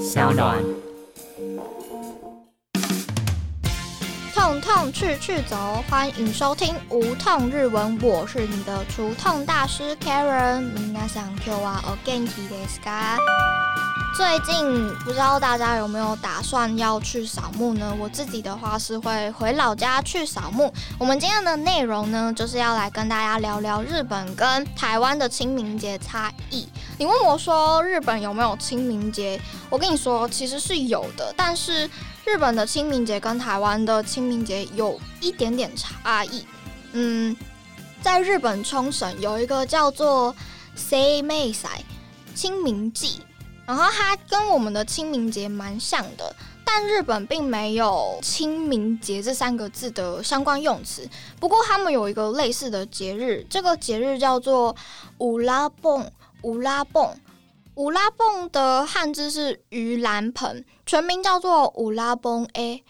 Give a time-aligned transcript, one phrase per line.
[0.00, 0.63] 小暖。
[4.31, 10.71] 痛痛去去走，欢迎收听无痛日文，我是你的除痛大师 Karen。
[10.93, 13.17] 皆さん今日はお元気ですか？
[14.15, 17.95] 最近不知道大家有没有打算要去扫墓呢？
[17.97, 20.71] 我自己的话是会回老家去扫墓。
[20.99, 26.69] 我们今天的内容呢，就是要来跟大家聊聊日本跟台湾的清明节差异。
[27.01, 29.41] 你问我说日本有没有清明节？
[29.71, 31.89] 我跟你说，其实是有的，但是
[32.23, 36.45] 日本的清明节跟台湾的清明节有一点点差异。
[36.91, 37.35] 嗯，
[38.03, 40.35] 在日本冲绳有一个叫做
[40.75, 41.51] Say May
[42.35, 43.23] 清明祭。
[43.65, 51.09] 然后它跟我们的清明节蛮像的，但日本并没有清明节这三个字的相关用词。
[51.39, 54.75] 不过他们有一个类似的节日，这个节日叫做
[55.17, 56.07] 乌拉蹦。
[56.43, 57.15] 乌拉蹦，
[57.75, 62.83] 乌拉蹦的汉字是盂兰盆，全名叫做乌拉蹦 A。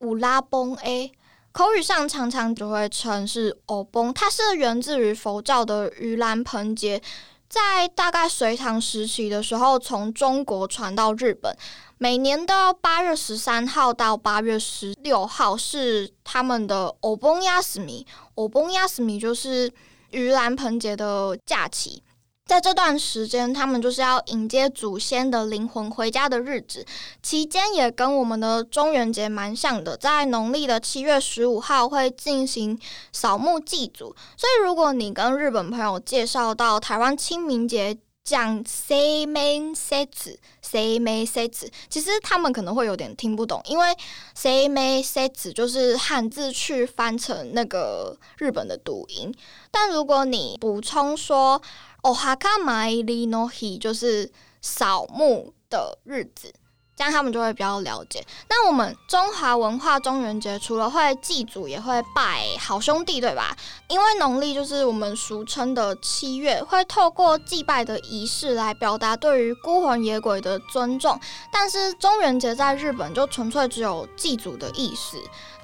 [0.00, 1.12] 乌拉蹦 A，
[1.52, 7.02] 口语上常常就会称是欧崩，它是源自于佛教的盂兰盆节。
[7.48, 11.56] 在大概隋唐时期的时候，从中国传到日本，
[11.96, 19.72] 每年的八月十三号到八月十六号是他们的欧崩亚斯米，欧崩亚斯米就是
[20.12, 22.02] 盂兰盆节的假期。
[22.48, 26.82] 在这段时间，他们就是要迎接祖先的灵魂回家的日子。
[27.22, 32.80] 期间也跟我们的中元节蛮像的，在农历的七月十五号会进行
[33.12, 34.16] 扫墓祭祖。
[34.34, 43.94] 所以，如果你跟日本朋友介绍到台湾清明节讲 “say may say” 子 “say may say” 子，其实他们可能会有点听不懂，因为
[44.34, 49.34] “say may say” 子就是汉字去翻成那个日本的读音。
[49.70, 51.60] 但如果你补充说，
[52.08, 56.50] 哦，哈卡马伊里诺希就是扫墓的日子，
[56.96, 58.24] 这样他们就会比较了解。
[58.48, 63.54] 那我们中华文化中元节除了会祭祖，也会拜好兄弟，对吧？
[63.88, 71.20] 因为农历就是我们俗称的七月，会透过祭拜的仪式来表达对于孤魂野鬼的尊重。
[71.52, 75.18] 但是中元节在日本就纯粹只有祭祖的意思。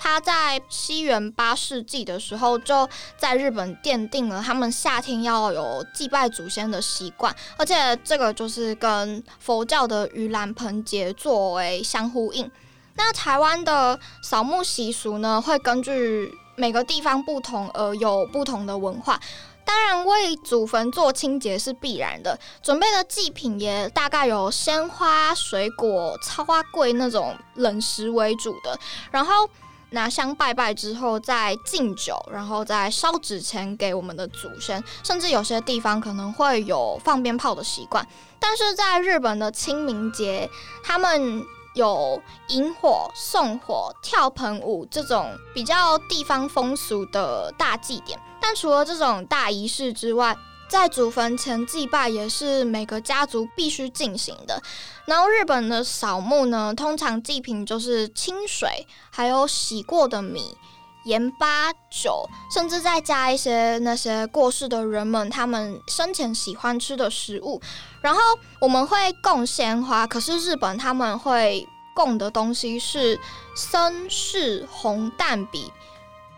[0.05, 12.51] 他在西元八世纪的时候，就在日本奠定了他们夏天要有祭拜祖先的习惯，而且这个就是跟佛教的盂兰盆节作为相呼应。
[12.97, 19.19] 那台湾的扫墓习俗呢，会根据每个地方不同而有不同的文化。
[19.65, 28.79] 当然，为祖坟做清洁是必然的，准备的祭品也大概有鲜花、水果、超花柜那种冷食为主的，
[29.11, 29.49] 然后。
[29.95, 38.07] 拿香拜拜之后，再敬酒，然后再烧纸钱给我们的祖先，甚至有些地方可能会有放鞭炮的习惯。
[38.39, 40.51] 但是在日本的清明节，
[40.83, 41.43] 他们
[41.75, 48.19] 有引火、送火、跳盆舞这种比较地方风俗的大祭典。
[48.41, 50.37] 但除了这种大仪式之外，
[50.75, 54.61] 在祖坟前祭拜也是每个家族必须进行的。
[55.05, 60.59] 然后日本的扫墓呢，通常祭品就是清水，还有洗过的米、
[61.05, 67.63] 盐巴、酒，甚至再加一些那些过世的人们他们生前喜欢吃的食物。
[68.01, 68.21] 然后
[68.61, 71.65] 我们会供鲜花，可是日本他们会
[71.95, 73.17] 供的东西是
[73.55, 75.71] 生柿红蛋笔。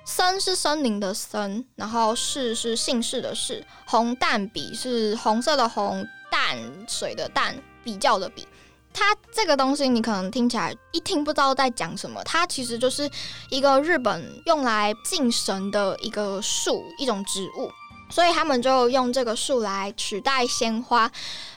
[0.09, 6.57] 森是森林的森，然后氏是姓氏的氏，红蛋比是红色的红，淡
[6.89, 8.47] 水的淡，比较的比。
[8.95, 13.11] 它这个东西你可能听起来一听不知道在讲什么，它其实就是
[13.51, 17.69] 一个日本用来敬神的一个树，一种植物，
[18.09, 21.11] 所以他们就用这个树来取代鲜花。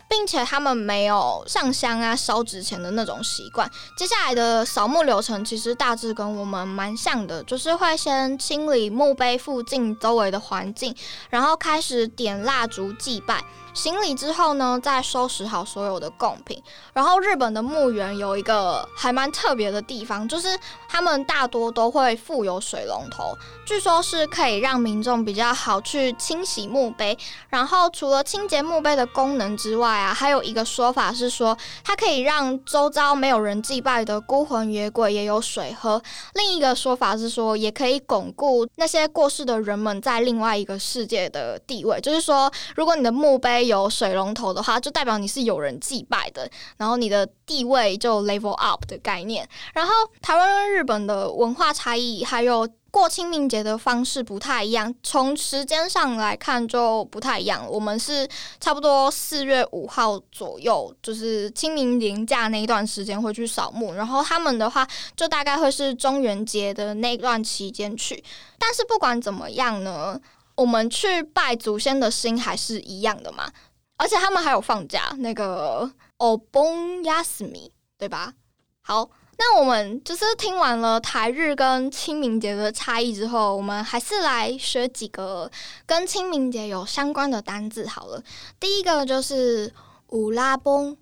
[0.09, 3.69] 并且他们没有上香啊、烧纸钱的那种习惯。
[3.95, 10.95] 接下来的扫墓流程其实大致跟我们蛮像的，就是会先清理墓碑附近周围的环境，
[11.29, 13.43] 然后开始点蜡烛祭拜。
[13.73, 16.61] 行礼之后呢，再收拾好所有的贡品。
[16.93, 20.57] 然后日本的墓园有一个还蛮特别的地方，就是
[20.87, 27.17] 他们大多都会附有水龙头，据说是可以让民众比较好去清洗墓碑。
[27.49, 36.01] 然后除了清洁墓碑的功能之外啊，还有一个说法是说，它可以让周遭没有人祭拜的孤魂野鬼也有水喝。
[36.33, 41.99] 另一个说法是说，也可以巩固那些过世的人们在另外一个世界的地位。
[42.01, 49.47] 就是说，如果你的墓碑有水龙头的话，就代表你是有人祭拜的，然后你的地位就 level up 的概念。
[49.73, 49.91] 然后
[50.21, 52.67] 台湾跟日本的文化差异还有。
[52.91, 57.63] 过清明节的方式不太一样，从时间上来看就不太一样。
[57.69, 58.27] 我们是
[58.59, 68.23] 差不多四月五号左右，就是清明年假那一段时间会去扫墓，然后他们的话就大概会是中元节的那段期间去。
[68.57, 70.19] 但是不管怎么样呢，
[70.59, 73.51] 我们去拜祖先的心还是一样的嘛。
[73.97, 78.33] 而且他们还有放假，那个 Obon Yasumi，对吧？
[78.81, 79.09] 好。
[79.41, 85.49] 那我们就是听完了台日跟清明节的差异之后，我们还是来学几个
[85.85, 88.21] 跟清明节有相关的单字好了。
[88.59, 89.73] 第一个就是
[90.07, 90.97] 五拉崩，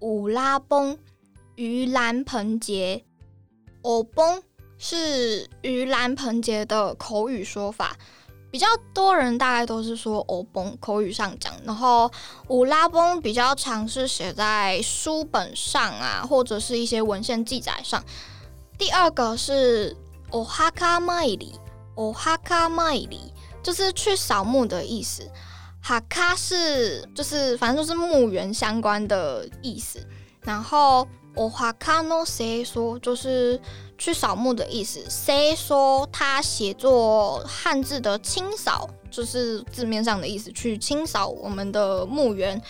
[0.00, 0.96] 五拉崩，
[1.56, 3.04] 盂兰盆节，
[3.82, 4.42] 偶崩
[4.78, 7.94] 是盂兰盆节的口语说法。
[8.54, 12.08] 比较多人大概都是说“欧崩”口语上讲，然后
[12.46, 18.00] “五拉崩”比较常是写在书本上啊，或者是一些文献记载上。
[18.78, 19.96] 第二个是
[20.30, 21.58] “欧哈卡麦里
[21.96, 25.28] ”，“欧哈卡麦里”就是去扫墓的意思
[25.82, 29.98] ，“哈卡”是就是反正就是墓园相关的意思，
[30.42, 33.60] 然后“欧哈卡诺塞说”就是。
[33.96, 42.60] 去扫墓的意思，C 说他写作汉字的清扫，就是字面上的意思，去清扫我们的墓园。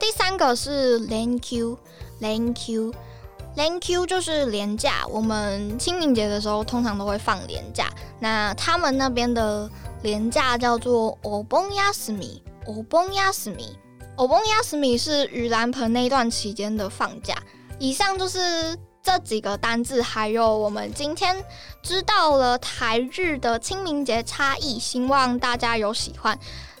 [0.00, 5.06] 第三个是 Thank you，Thank you，Thank you 就是廉价。
[5.08, 7.88] 我们清明节的时候通常都会放廉价，
[8.18, 9.70] 那他们那边的
[10.02, 17.40] 廉价叫做 Obon Yasmi，Obon Yasmi，Obon Yasmi 是盂兰盆那段期间的放假。
[17.78, 18.76] 以上就是。
[19.06, 21.36] 这几个单字，还有我们今天
[21.82, 26.38] 知道了台日的清明节差异，希望大家有喜欢。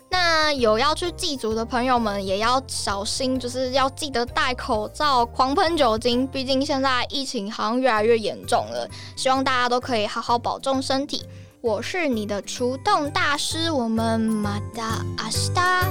[0.08, 6.26] 那有要去祭祖的朋友们，也要小心，就是要记得戴口罩、狂喷酒精。
[6.26, 11.26] 毕竟现在疫情好像越来越严重了，希望大家都可以好好保重身体。
[11.60, 15.84] 我是你的除冻大师，我们马达阿西达。